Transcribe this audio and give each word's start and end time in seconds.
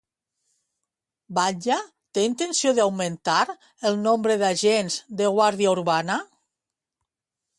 Batlle 1.39 1.75
té 2.17 2.23
intenció 2.29 2.71
d'augmentar 2.79 3.37
el 3.91 4.01
nombre 4.07 4.39
d'agents 4.43 4.97
de 5.21 5.31
Guàrdia 5.35 5.77
Urbana? 5.77 6.17